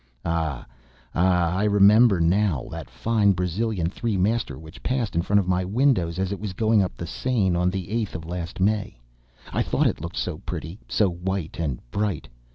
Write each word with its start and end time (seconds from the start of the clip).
Ah! 0.25 0.65
Ah! 1.13 1.53
I 1.57 1.63
remember 1.63 2.19
now 2.19 2.67
that 2.71 2.89
fine 2.89 3.33
Brazilian 3.33 3.87
three 3.87 4.17
master 4.17 4.57
which 4.57 4.81
passed 4.81 5.15
in 5.15 5.21
front 5.21 5.39
of 5.39 5.47
my 5.47 5.63
windows 5.63 6.17
as 6.17 6.31
it 6.31 6.39
was 6.39 6.53
going 6.53 6.81
up 6.81 6.95
the 6.97 7.05
Seine, 7.05 7.55
on 7.55 7.69
the 7.69 7.85
8th 7.89 8.15
of 8.15 8.25
last 8.25 8.59
May! 8.59 8.97
I 9.53 9.61
thought 9.61 9.85
it 9.85 10.01
looked 10.01 10.17
so 10.17 10.39
pretty, 10.39 10.79
so 10.89 11.07
white 11.07 11.59
and 11.59 11.79
bright! 11.91 12.27